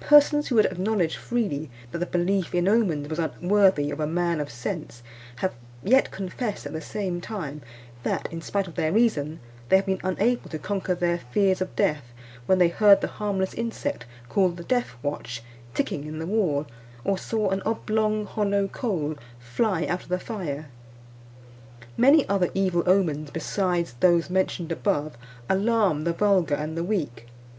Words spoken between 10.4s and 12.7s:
to conquer their fears of death when they